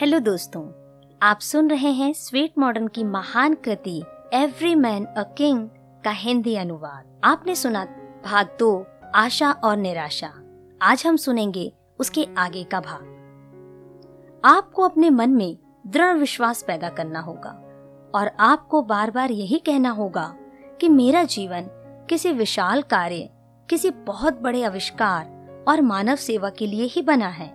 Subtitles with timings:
[0.00, 0.62] Hello दोस्तों,
[1.22, 3.96] आप सुन रहे हैं स्वीट मॉडर्न की महान कृति
[4.32, 5.68] एवरी मैन अ किंग
[6.04, 7.84] का हिंदी अनुवाद। आपने सुना
[8.24, 10.30] भाग दो, आशा और निराशा।
[10.82, 17.20] आज हम सुनेंगे उसके आगे का भाग। आपको अपने मन में दृढ़ विश्वास पैदा करना
[17.20, 17.50] होगा
[18.14, 20.26] और आपको बार बार यही कहना होगा
[20.80, 21.68] कि मेरा जीवन
[22.10, 23.28] किसी विशाल कार्य,
[23.68, 27.52] किसी बहुत बड़े आविष्कार और मानव सेवा के लिए ही बना है।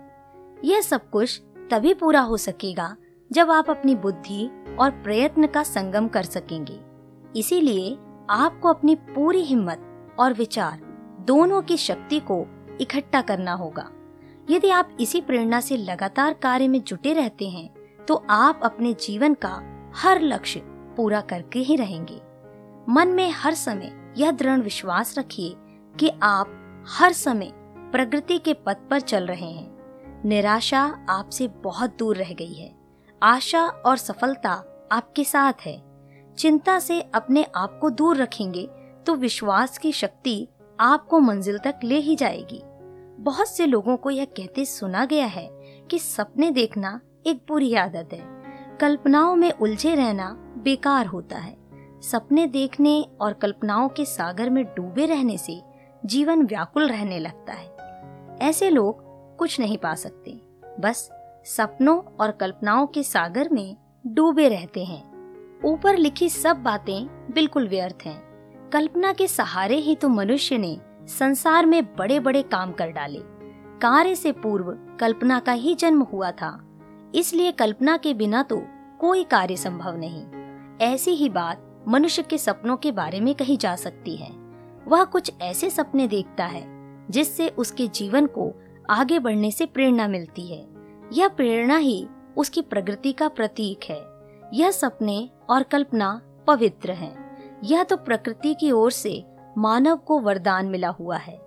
[0.64, 1.40] यह सब कुछ
[1.70, 2.94] तभी पूरा हो सकेगा
[3.30, 4.48] जब आप अपनी बुद्धि
[4.80, 6.78] और प्रयत्न का संगम कर सकेंगे।
[7.36, 7.96] इसीलिए
[8.30, 10.80] आपको अपनी पूरी हिम्मत और विचार
[11.26, 12.44] दोनों की शक्ति को
[12.80, 13.90] इकट्ठा करना होगा।
[14.50, 17.68] यदि आप इसी प्रेरणा से लगातार कार्य में जुटे रहते हैं
[18.08, 19.60] तो आप अपने जीवन का
[19.96, 20.60] हर लक्ष्य
[20.96, 22.20] पूरा करके ही रहेंगे।
[22.88, 25.54] मन में हर समय यह दृढ़ विश्वास रखिए
[25.98, 27.50] कि आप हर समय
[27.92, 29.75] प्रगति के पथ पर चल रहे हैं।
[30.24, 32.74] निराशा आपसे बहुत दूर रह गई है।
[33.22, 34.52] आशा और सफलता
[34.92, 35.82] आपके साथ है।
[36.38, 38.68] चिंता से अपने आप को दूर रखेंगे
[39.06, 40.48] तो विश्वास की शक्ति
[40.80, 42.62] आपको मंजिल तक ले ही जाएगी।
[43.22, 45.48] बहुत से लोगों को यह कहते सुना गया है
[45.90, 48.42] कि सपने देखना एक बुरी आदत है।
[48.80, 51.56] कल्पनाओं में उलझे रहना बेकार होता है।
[52.02, 55.62] सपने देखने और कल्पनाओं के सागर में डूबे रहने से
[56.06, 57.74] जीवन व्याकुल रहने लगता है।
[58.40, 59.05] ऐसे लोग
[59.38, 60.40] कुछ नहीं पा सकते।
[60.80, 61.10] बस
[61.44, 63.76] सपनों और कल्पनाओं के सागर में
[64.06, 65.02] डूबे रहते हैं।
[65.64, 71.66] ऊपर लिखी सब बातें बिल्कुल व्यर्थ हैं। कल्पना के सहारे ही तो मनुष्य ने संसार
[71.66, 73.20] में बड़े बड़े काम कर डाले।
[73.80, 76.62] कार्य से पूर्व कल्पना का ही जन्म हुआ था।
[77.14, 78.62] इसलिए कल्पना के बिना तो
[79.00, 80.24] कोई कार्य संभव नहीं।
[80.80, 84.30] ऐसी ही बात मनुष्य के सपनों के बारे में कही जा सकती है।
[84.88, 86.64] वह कुछ ऐसे सपने देखता है,
[87.10, 88.52] जिससे उसके जीवन को
[88.90, 90.66] आगे बढ़ने से प्रेरणा मिलती है।
[91.12, 92.06] यह प्रेरणा ही
[92.36, 94.02] उसकी प्रगति का प्रतीक है।
[94.54, 97.14] यह सपने और कल्पना पवित्र हैं।
[97.64, 99.24] यह तो प्रकृति की ओर से
[99.58, 101.40] मानव को वरदान मिला हुआ है।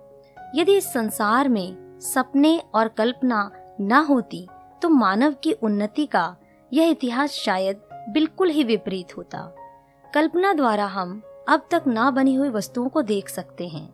[0.54, 3.50] यदि इस संसार में सपने और कल्पना
[3.80, 4.46] न होती
[4.82, 6.36] तो मानव की उन्नति का
[6.72, 9.40] यह इतिहास शायद बिल्कुल ही विपरीत होता।
[10.14, 13.88] कल्पना द्वारा हम अब तक ना बनी हुई वस्तुओं को देख सकते हैं।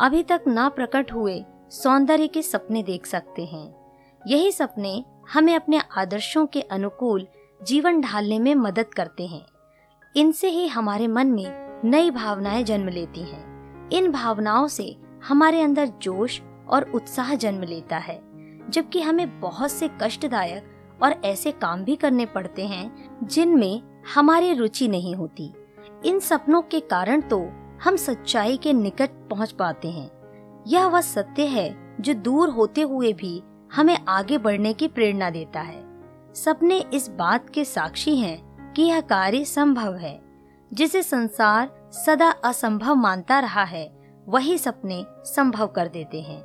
[0.00, 3.74] अभी तक ना प्रकट हुए सौंदर्य के सपने देख सकते हैं।
[4.26, 7.26] यही सपने हमें अपने आदर्शों के अनुकूल
[7.62, 9.46] जीवन ढालने में मदद करते हैं।
[10.16, 13.48] इनसे ही हमारे मन में नई भावनाएँ जन्म लेती हैं।
[13.90, 18.20] इन भावनाओं से हमारे अंदर जोश और उत्साह जन्म लेता है।
[18.70, 20.64] जबकि हमें बहुत से कष्टदायक
[21.02, 23.82] और ऐसे काम भी करने पड़ते हैं, जिनमें
[24.14, 25.52] हमारी रुचि नहीं होती।
[26.04, 27.48] इन सपनों के कारण तो
[27.84, 30.17] हम सच्चाई के निकट पहुँच पाते हैं।
[30.68, 33.42] यह वह सत्य है जो दूर होते हुए भी
[33.72, 35.84] हमें आगे बढ़ने की प्रेरणा देता है।
[36.34, 40.22] सपने इस बात के साक्षी हैं कि यह कार्य संभव है।
[40.72, 46.42] जिसे संसार सदा असंभव मानता रहा है, वही सपने संभव कर देते हैं।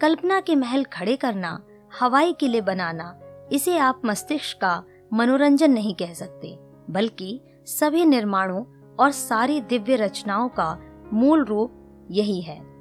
[0.00, 1.64] कल्पना के महल खड़े करना,
[2.00, 3.20] हवाई किले बनाना,
[3.52, 6.58] इसे आप मस्तिष्क का मनोरंजन नहीं कह सकते,
[6.90, 8.64] बल्कि सभी निर्माणों
[8.96, 10.80] और सारी दिव्य रचनाओं का
[11.12, 11.72] मूल रूप
[12.10, 12.75] यही है।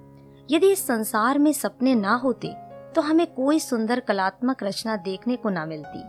[0.49, 2.53] यदि इस संसार में सपने ना होते
[2.95, 6.03] तो हमें कोई सुंदर कलात्मक रचना देखने को ना मिलती।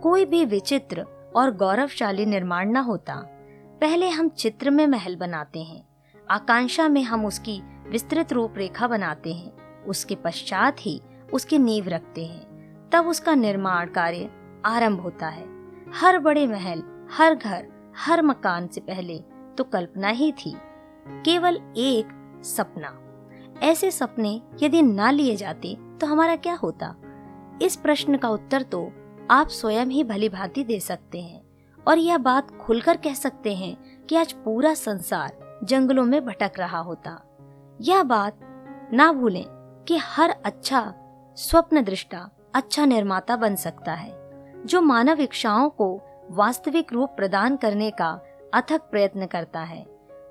[0.00, 1.04] कोई भी विचित्र
[1.36, 3.14] और गौरवशाली निर्माण ना होता।
[3.80, 5.82] पहले हम चित्र में महल बनाते हैं,
[6.26, 11.00] आकांक्षा में हम उसकी विस्तृत रूपरेखा बनाते हैं, उसके पश्चात ही
[11.32, 14.30] उसकी नींव रखते हैं, तब उसका निर्माण कार्य
[14.66, 15.44] आरंभ होता है।
[15.94, 17.66] हर बड़े महल, हर घर,
[17.98, 19.18] हर मकान से पहले
[19.58, 20.56] तो कल्पना ही थी,
[21.24, 22.96] केवल एक सपना।
[23.62, 26.94] ऐसे सपने यदि ना लिए जाते तो हमारा क्या होता?
[27.62, 28.92] इस प्रश्न का उत्तर तो
[29.30, 31.42] आप स्वयं ही भली भांति दे सकते हैं
[31.86, 36.78] और यह बात खुलकर कह सकते हैं कि आज पूरा संसार जंगलों में भटक रहा
[36.78, 37.20] होता।
[37.80, 38.40] यह बात
[38.92, 39.44] ना भूलें
[39.88, 40.94] कि हर अच्छा
[41.36, 44.12] स्वप्न दृष्टा अच्छा निर्माता बन सकता है,
[44.66, 46.00] जो मानव इच्छाओं को
[46.30, 48.10] वास्तविक रूप प्रदान करने का
[48.54, 49.84] अथक प्रयत्न करता है।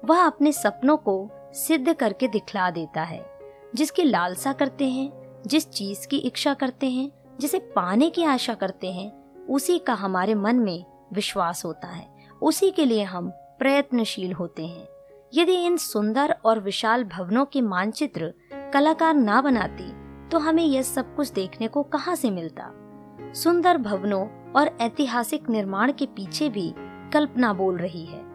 [0.06, 3.40] वह अपने सपनों को सिद्ध करके दिखला देता है।
[3.75, 8.92] जिसकी लालसा करते हैं, जिस चीज़ की इच्छा करते हैं, जिसे पाने की आशा करते
[8.92, 12.07] हैं, उसी का हमारे मन में विश्वास होता है।
[12.42, 14.88] उसी के लिए हम प्रयत्नशील होते हैं।
[15.34, 18.34] यदि इन सुंदर और विशाल भवनों के मानचित्र
[18.74, 20.00] कलाकार ना बनाते
[20.30, 22.72] तो हमें यह सब कुछ देखने को कहाँ से मिलता?
[23.34, 26.74] सुंदर भवनों और ऐतिहासिक निर्माण के पीछे भी
[27.13, 28.29] कल्पना बोल रही है।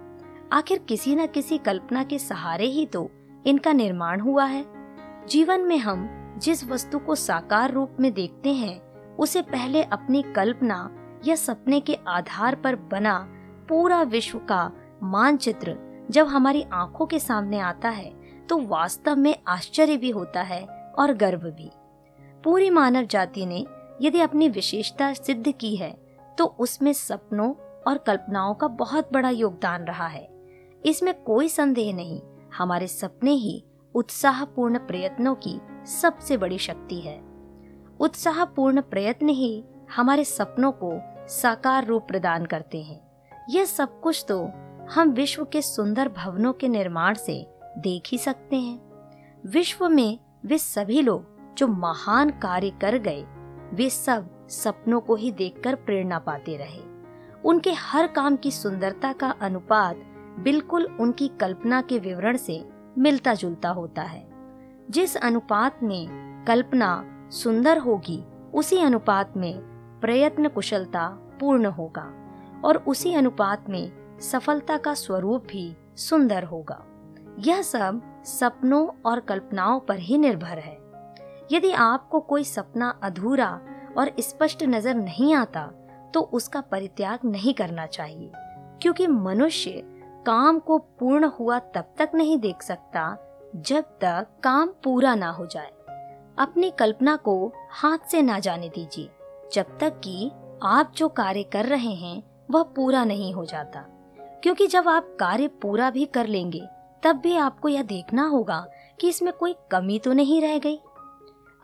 [0.54, 3.10] आखिर किसी न किसी कल्पना के सहारे ही तो
[3.46, 4.64] इनका निर्माण हुआ है।
[5.28, 6.08] जीवन में हम
[6.38, 10.90] जिस वस्तु को साकार रूप में देखते हैं, उसे पहले अपनी कल्पना
[11.26, 13.16] या सपने के आधार पर बना
[13.68, 14.70] पूरा विश्व का
[15.02, 15.76] मानचित्र
[16.10, 18.10] जब हमारी आँखों के सामने आता है
[18.48, 20.62] तो वास्तव में आश्चर्य भी होता है
[20.98, 21.70] और गर्व भी।
[22.44, 23.64] पूरी मानव जाति ने
[24.02, 25.90] यदि अपनी विशेषता सिद्ध की है
[26.38, 27.52] तो उसमें सपनों
[27.86, 30.33] और कल्पनाओं का बहुत बड़ा योगदान रहा है।
[30.86, 32.20] इसमें कोई संदेह नहीं।
[32.54, 33.64] हमारे सपने ही
[33.94, 37.22] उत्साहपूर्ण प्रयत्नों की सबसे बड़ी शक्ति है।
[38.00, 39.64] उत्साहपूर्ण प्रयत्न ही
[39.96, 40.92] हमारे सपनों को
[41.28, 43.00] साकार रूप प्रदान करते हैं।
[43.50, 44.50] यह सब कुछ तो
[44.90, 47.46] हम विश्व के सुंदर भवनों के निर्माण से
[47.78, 48.81] देख ही सकते हैं।
[49.46, 53.25] विश्व में वे सभी लोग जो महान कार्य कर गए,
[53.75, 56.81] वे सब सपनों को ही देखकर प्रेरणा पाते रहे।
[57.44, 59.96] उनके हर काम की सुंदरता का अनुपात
[60.38, 62.62] बिल्कुल उनकी कल्पना के विवरण से
[62.98, 64.26] मिलता जुलता होता है।
[64.90, 68.22] जिस अनुपात में कल्पना सुंदर होगी,
[68.54, 69.60] उसी अनुपात में
[70.00, 71.06] प्रयत्न कुशलता
[71.40, 72.10] पूर्ण होगा
[72.64, 76.82] और उसी अनुपात में सफलता का स्वरूप भी सुंदर होगा।
[77.38, 80.76] यह सब सपनों और कल्पनाओं पर ही निर्भर है।
[81.52, 83.48] यदि आपको कोई सपना अधूरा
[83.98, 85.64] और स्पष्ट नज़र नहीं आता
[86.14, 88.31] तो उसका परित्याग नहीं करना चाहिए,
[88.82, 89.82] क्योंकि मनुष्य
[90.26, 93.18] काम को पूर्ण हुआ तब तक नहीं देख सकता,
[93.56, 95.70] जब तक काम पूरा ना हो जाए।
[96.38, 99.10] अपनी कल्पना को हाथ से ना जाने दीजिए,
[99.52, 100.30] जब तक कि
[100.62, 103.80] आप जो कार्य कर रहे हैं, वह पूरा नहीं हो जाता।
[104.42, 106.66] क्योंकि जब आप कार्य पूरा भी कर लेंगे,
[107.02, 108.66] तब भी आपको यह देखना होगा
[109.00, 110.80] कि इसमें कोई कमी तो नहीं रह गई।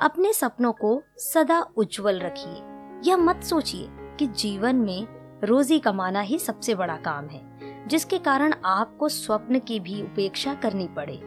[0.00, 2.62] अपने सपनों को सदा उज्जवल रखिए।
[3.10, 5.06] यह मत सोचिए कि जीवन में
[5.44, 7.49] रोजी कमाना ही सबसे बड़ा काम है।
[7.86, 11.20] जिसके कारण आपको स्वप्न की भी उपेक्षा करनी पड़े,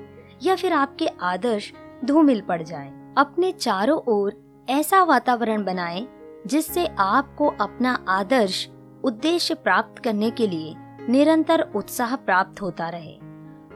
[0.44, 1.72] या फिर आपके आदर्श
[2.06, 6.08] धूमिल पड़ जाए अपने चारों ओर ऐसा वातावरण बनाए,
[6.48, 8.68] जिससे आपको अपना आदर्श
[9.04, 10.74] उद्देश्य प्राप्त करने के लिए
[11.10, 13.16] निरंतर उत्साह प्राप्त होता रहे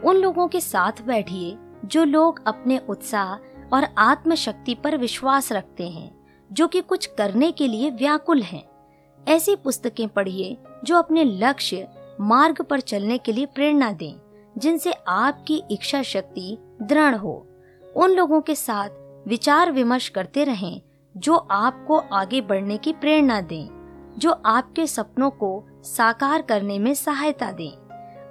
[0.05, 3.33] उन लोगों के साथ बैठिए, जो लोग अपने उत्साह
[3.75, 6.11] और आत्मशक्ति पर विश्वास रखते हैं,
[6.51, 8.63] जो कि कुछ करने के लिए व्याकुल हैं।
[9.27, 11.87] ऐसी पुस्तकें पढ़िए, जो अपने लक्ष्य
[12.21, 14.13] मार्ग पर चलने के लिए प्रेरणा दें,
[14.57, 17.47] जिनसे आपकी इच्छा शक्ति दृढ़ हो।
[17.95, 18.89] उन लोगों के साथ
[19.27, 20.81] विचार विमर्श करते रहें,
[21.17, 23.67] जो आपको आगे बढ़ने की प्रेरणा दें,
[24.17, 27.71] जो आपके सपनों को साकार करने में सहायता दें।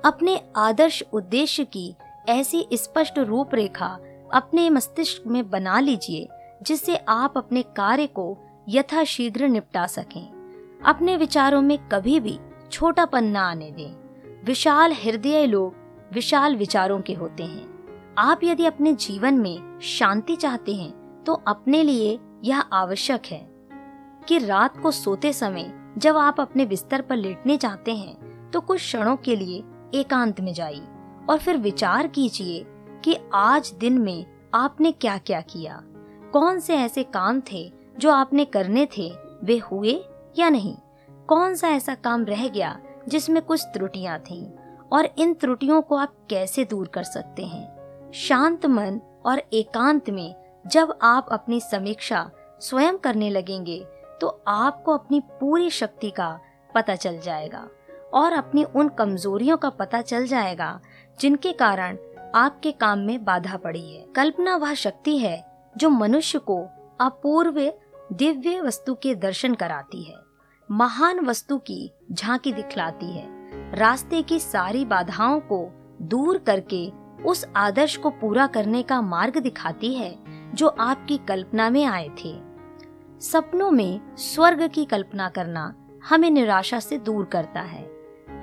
[0.05, 1.94] अपने आदर्श उद्देश्य की
[2.29, 3.99] ऐसी स्पष्ट रूपरेखा
[4.35, 6.29] अपने मस्तिष्क में बना लीजिए,
[6.62, 8.38] जिससे आप अपने कार्य को
[8.69, 10.37] यथाशीघ्र निपटा सकें।
[10.87, 12.38] अपने विचारों में कभी भी
[12.73, 15.75] छोटापन न आने दें। विशाल हृदय लोग
[16.13, 21.83] विशाल विचारों के होते हैं। आप यदि अपने जीवन में शांति चाहते हैं तो अपने
[21.83, 23.49] लिए यह आवश्यक है
[24.29, 28.79] कि रात को सोते समय जब आप अपने बिस्तर पर लेटने चाहते हैं तो कुछ
[28.79, 29.62] क्षणों के लिए
[29.95, 30.87] एकांत में जाइए
[31.31, 32.65] और फिर विचार कीजिए
[33.05, 34.25] कि आज दिन में
[34.55, 35.83] आपने क्या क्या किया।
[36.33, 39.12] कौन से ऐसे काम थे जो आपने करने थे?
[39.45, 40.01] वे हुए
[40.39, 40.77] या नहीं?
[41.28, 42.78] कौन सा ऐसा काम रह गया
[43.08, 44.50] जिसमें कुछ त्रुटियाँ थीं?
[44.93, 48.11] और इन त्रुटियों को आप कैसे दूर कर सकते हैं?
[48.14, 50.34] शांत मन और एकांत में
[50.67, 52.31] जब आप अपनी समीक्षा
[52.61, 53.87] स्वयं करने लगेंगे
[54.20, 56.28] तो आपको अपनी पूरी शक्ति का
[56.75, 57.69] पता चल जाएगा
[58.14, 60.80] और अपनी उन कमजोरियों का पता चल जाएगा
[61.21, 61.99] जिनके कारण
[62.35, 65.45] आपके काम में बाधा पड़ी है। कल्पना वह शक्ति है
[65.76, 66.62] जो मनुष्य को
[67.00, 67.61] अपूर्व
[68.12, 70.25] दिव्य वस्तु के दर्शन कराती है।
[70.70, 73.26] महान वस्तु की झांकी दिखलाती है।
[73.75, 75.58] रास्ते की सारी बाधाओं को
[76.02, 76.90] दूर करके
[77.25, 80.14] उस आदर्श को पूरा करने का मार्ग दिखाती है,
[80.54, 82.32] जो आपकी कल्पना में आए थे।
[83.20, 85.75] सपनों में स्वर्ग की कल्पना करना
[86.08, 87.85] हमें निराशा से दूर करता है।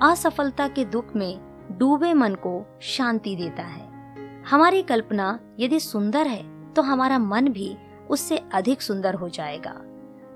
[0.02, 1.40] असफलता के दुख में
[1.78, 3.88] डूबे मन को शांति देता है।
[4.44, 7.76] हमारी कल्पना यदि सुंदर है तो हमारा मन भी
[8.10, 9.74] उससे अधिक सुंदर हो जाएगा।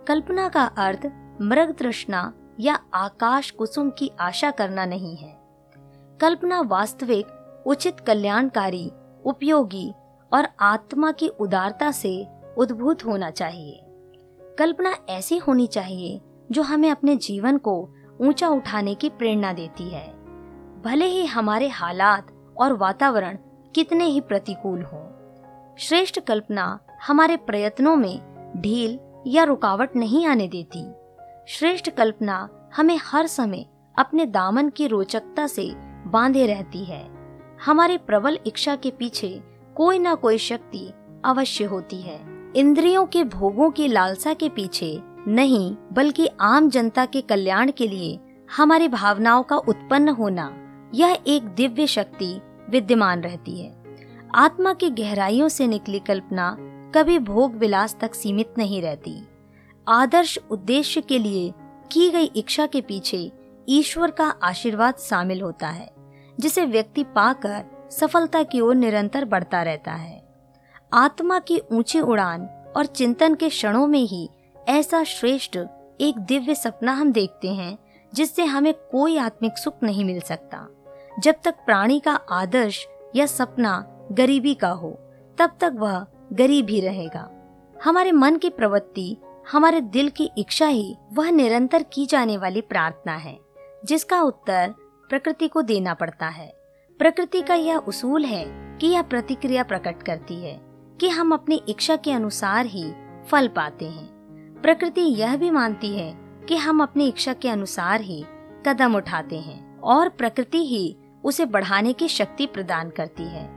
[0.07, 5.37] कल्पना का अर्थ मृग तृष्णा या आकाश कुसुम की आशा करना नहीं है।
[6.21, 7.27] कल्पना वास्तविक,
[7.67, 8.91] उचित कल्याणकारी,
[9.25, 9.93] उपयोगी
[10.33, 12.27] और आत्मा की उदारता से
[12.59, 13.81] उद्भूत होना चाहिए।
[14.59, 17.79] कल्पना ऐसी होनी चाहिए जो हमें अपने जीवन को
[18.21, 20.07] ऊँचा उठाने की प्रेरणा देती है।
[20.83, 23.39] भले ही हमारे हालात और वातावरण
[23.75, 30.87] कितने ही प्रतिकूल हों, श्रेष्ठ कल्पना हमारे प्रयत्नों में ढील या रुकावट नहीं आने देती।
[31.51, 33.65] श्रेष्ठ कल्पना हमें हर समय
[33.99, 35.73] अपने दामन की रोचकता से
[36.07, 37.09] बांधे रहती है।
[37.65, 39.43] हमारे प्रबल इच्छा के पीछे
[39.77, 40.93] कोई ना कोई शक्ति
[41.25, 42.21] अवश्य होती है।
[42.57, 48.19] इंद्रियों के भोगों की लालसा के पीछे नहीं, बल्कि आम जनता के कल्याण के लिए
[48.57, 50.53] हमारी भावनाओं का उत्पन्न होना,
[50.95, 52.41] यह एक दिव्य शक्ति
[52.71, 53.85] विद्यमान रहती है।
[54.35, 56.57] आत्मा की गहराइयों से निकली कल्पना
[56.95, 59.28] कभी भोग विलास तक सीमित नहीं रहती।
[59.89, 61.53] आदर्श उद्देश्य के लिए
[61.93, 63.33] की गई इच्छा के पीछे
[63.69, 65.91] ईश्वर का आशीर्वाद शामिल होता है,
[66.41, 70.23] जिसे व्यक्ति पाकर सफलता की ओर निरंतर बढ़ता रहता है।
[70.93, 74.29] आत्मा की ऊँची उड़ान और चिंतन के क्षणों में ही
[74.69, 75.57] ऐसा श्रेष्ठ
[76.01, 77.79] एक दिव्य सपना हम देखते हैं,
[78.15, 80.67] जिससे हमें कोई आत्मिक सुख नहीं मिल सकता।
[81.19, 84.91] जब तक प्राणी का आदर्श या सपना गरीबी का हो,
[85.39, 87.31] तब तक वह गरीब ही रहेगा।
[87.85, 89.17] हमारे मन की प्रवृत्ति
[89.53, 93.39] हमारे दिल की इच्छा ही वह निरंतर की जाने वाली प्रार्थना है,
[93.85, 94.75] जिसका उत्तर
[95.09, 96.53] प्रकृति को देना पड़ता है।
[96.99, 98.45] प्रकृति का यह उसूल है
[98.81, 100.61] कि यह प्रतिक्रिया प्रकट करती है
[101.01, 102.93] कि हम अपनी इच्छा के अनुसार ही
[103.29, 104.07] फल पाते हैं।
[104.63, 106.13] प्रकृति यह भी मानती है
[106.49, 108.25] कि हम अपनी इच्छा के अनुसार ही
[108.67, 113.49] कदम उठाते हैं और प्रकृति ही उसे बढ़ाने की शक्ति प्रदान करती है।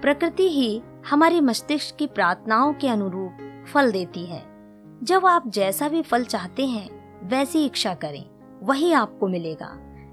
[0.00, 4.49] प्रकृति ही हमारी मस्तिष्क की प्रार्थनाओं के अनुरूप फल देती है।
[5.02, 6.88] जब आप जैसा भी फल चाहते हैं,
[7.28, 8.24] वैसी इच्छा करें,
[8.62, 9.68] वही आपको मिलेगा।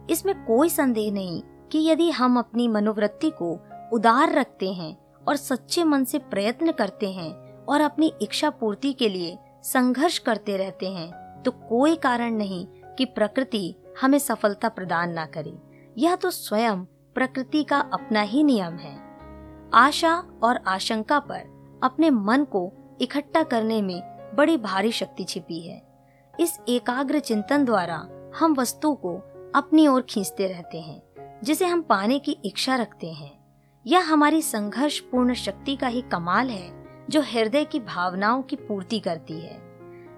[0.10, 1.42] इसमें कोई संदेह नहीं
[1.72, 3.52] कि यदि हम अपनी मनोवृत्ति को
[3.94, 4.96] उदार रखते हैं
[5.28, 7.32] और सच्चे मन से प्रयत्न करते हैं
[7.66, 11.12] और अपनी इच्छा पूर्ति के लिए संघर्ष करते रहते हैं
[11.46, 12.66] तो कोई कारण नहीं
[12.98, 15.58] कि प्रकृति हमें सफलता प्रदान ना करे।
[15.98, 16.84] यह तो स्वयं
[17.16, 18.98] प्रकृति का अपना ही नियम है।
[19.74, 20.14] आशा
[20.44, 25.88] और आशंका पर अपने मन को इकट्ठा करने में बड़ी भारी शक्ति छिपी है।
[26.40, 28.08] इस एकाग्र चिंतन द्वारा
[28.40, 29.18] हम वस्तु को
[29.56, 31.02] अपनी ओर खींचते रहते हैं,
[31.44, 33.40] जिसे हम पाने की इच्छा रखते हैं।
[33.88, 39.00] यह हमारी संघर्ष पूर्ण शक्ति का ही कमाल है, जो हृदय की भावनाओं की पूर्ति
[39.00, 39.62] करती है।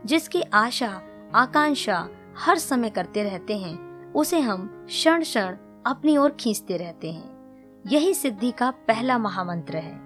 [0.06, 1.02] जिसकी आशा,
[1.36, 7.40] आकांक्षा हर समय करते रहते हैं, उसे हम क्षण क्षण अपनी ओर खींचते रहते हैं।
[7.88, 10.02] यही सिद्धि का पहला महामंत्र है।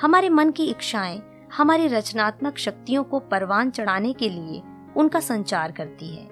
[0.00, 4.62] हमारे मन की इच्छाएँ हमारी रचनात्मक शक्तियों को परवान चढ़ाने के लिए
[4.96, 6.28] उनका संचार करती है।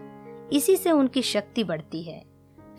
[0.52, 2.24] इसी से उनकी शक्ति बढ़ती है।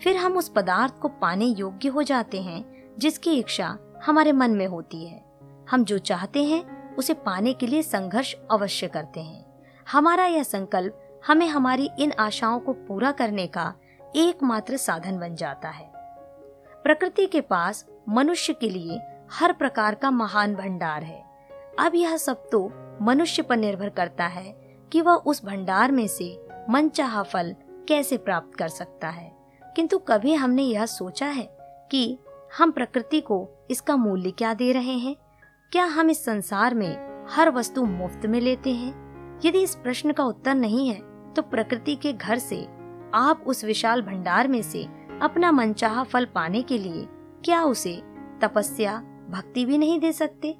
[0.02, 4.66] फिर हम उस पदार्थ को पाने योग्य हो जाते हैं, जिसकी इच्छा हमारे मन में
[4.66, 5.24] होती है।
[5.70, 11.20] हम जो चाहते हैं, उसे पाने के लिए संघर्ष अवश्य करते हैं। हमारा यह संकल्प
[11.26, 13.74] हमें हमारी इन आशाओं को पूरा करने का
[14.16, 15.92] एकमात्र साधन बन जाता है।
[16.82, 19.00] प्रकृति के पास मनुष्य के लिए
[19.32, 21.35] हर प्रकार का महान भंडार है।
[21.78, 26.46] अब यह सब तो मनुष्य पर निर्भर करता है कि वह उस भंडार में से
[26.70, 27.54] मनचाहा फल
[27.88, 29.36] कैसे प्राप्त कर सकता है।
[29.76, 31.56] किंतु कभी हमने यह सोचा है
[31.90, 32.18] कि
[32.58, 35.16] हम प्रकृति को इसका मूल्य क्या दे रहे हैं?
[35.72, 39.06] क्या हम इस संसार में हर वस्तु मुफ़्त में लेते हैं?
[39.44, 42.66] यदि इस प्रश्न का उत्तर नहीं है तो प्रकृति के घर से
[43.14, 44.84] आप उस विशाल भंडार में से
[45.22, 47.06] अपना मनचाहा फल पाने के लिए
[47.44, 48.02] क्या उसे
[48.42, 48.98] तपस्या,
[49.30, 50.58] भक्ति भी नहीं दे सकते?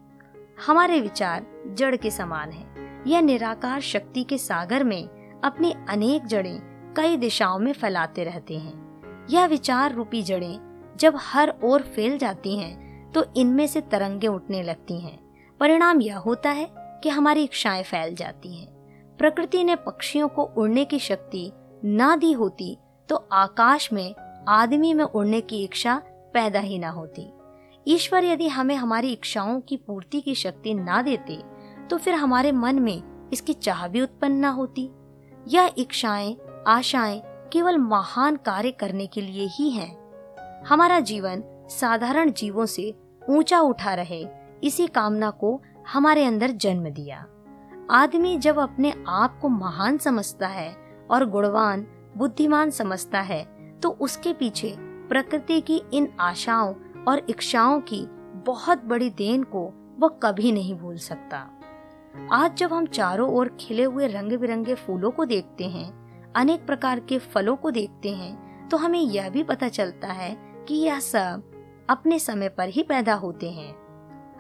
[0.59, 5.09] हमारे विचार जड़ के समान है। यह निराकार शक्ति के सागर में
[5.45, 11.55] अपनी अनेक जड़ें कई दिशाओं में फैलाते रहते हैं। यह विचार रूपी जड़ें जब हर
[11.65, 15.19] ओर फैल जाती हैं तो इनमें से तरंगे उठने लगती हैं।
[15.61, 16.69] परिणाम यह होता है
[17.03, 18.69] कि हमारी इच्छाएँ फैल जाती हैं।
[19.19, 21.51] प्रकृति ने पक्षियों को उड़ने की शक्ति
[21.85, 22.77] ना दी होती
[23.09, 24.15] तो आकाश में,
[24.49, 26.01] आदमी में उड़ने की इच्छा
[26.35, 27.31] पैदा ही ना होती।
[27.89, 31.39] ईश्वर यदि हमें हमारी इच्छाओं की पूर्ति की शक्ति ना देते
[31.91, 34.91] तो फिर हमारे मन में इसकी चाह भी उत्पन्न ना होती
[35.49, 40.07] यह इच्छाएँ, आशाएँ केवल महान कार्य करने के लिए ही हैं।
[40.67, 42.95] हमारा जीवन साधारण जीवों से
[43.31, 44.27] ऊँचा उठा रहे,
[44.65, 45.61] इसी कामना को
[45.93, 47.27] हमारे अंदर जन्म दिया
[47.91, 50.77] आदमी जब अपने आप को महान समझता है
[51.11, 53.45] और गुणवान, बुद्धिमान समझता है
[53.83, 56.75] तो उसके पीछे प्रकृति की इन आशाओं
[57.09, 58.05] और इच्छाओं की
[58.47, 59.63] बहुत बड़ी देन को
[59.99, 61.47] वह कभी नहीं भूल सकता।
[62.33, 67.01] आज जब हम चारों ओर खिले हुए रंग बिरंगे फूलों को देखते हैं, अनेक प्रकार
[67.01, 70.37] के फलों को देखते हैं तो हमें यह भी पता चलता है
[70.69, 71.43] कि यह सब
[71.91, 73.75] अपने समय पर ही पैदा होते हैं।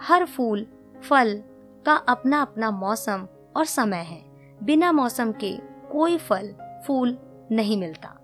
[0.02, 0.66] हर फूल,
[1.08, 1.42] फल
[1.86, 4.22] का अपना अपना मौसम और समय है।
[4.62, 5.56] बिना मौसम के
[5.92, 6.52] कोई फल,
[6.86, 7.16] फूल
[7.52, 8.16] नहीं मिलता।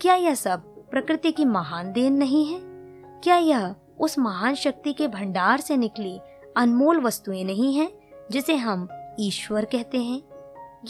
[0.00, 2.60] क्या यह सब प्रकृति की महान देन नहीं है?
[3.22, 6.20] क्या यह उस महान शक्ति के भंडार से निकली
[6.56, 7.92] अनमोल वस्तुएँ नहीं हैं,
[8.30, 8.88] जिसे हम
[9.20, 10.22] ईश्वर कहते हैं।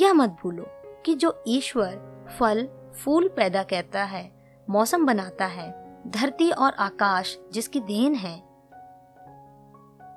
[0.01, 0.67] यह मत भूलो
[1.05, 2.69] कि जो ईश्वर फल,
[3.05, 4.33] फूल पैदा करता है,
[4.71, 8.43] मौसम बनाता है, धरती और आकाश जिसकी देन है।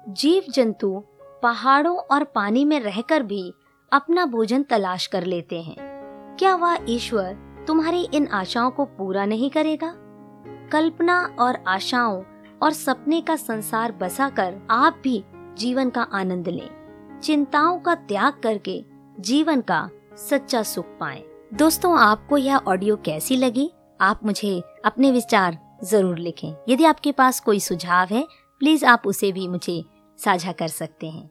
[0.08, 1.04] जीव जंतु
[1.44, 3.54] पहाड़ों और पानी में रहकर भी
[3.94, 5.76] अपना भोजन तलाश कर लेते हैं।
[6.40, 7.34] क्या वह ईश्वर
[7.68, 9.94] तुम्हारी इन आशाओं को पूरा नहीं करेगा?
[10.72, 12.24] कल्पना और आशाओं
[12.64, 15.24] और सपने का संसार बसा कर आप भी
[15.58, 18.86] जीवन का आनंद लें। चिंताओं का त्याग करके
[19.20, 23.72] जीवन का सच्चा सुख पाए। दोस्तों, आपको यह ऑडियो कैसी लगी?
[24.02, 28.28] आप मुझे अपने विचार ज़रूर लिखें। यदि आपके पास कोई सुझाव है,
[28.60, 29.84] प्लीज़ आप उसे भी मुझे
[30.18, 31.30] साझा कर सकते हैं।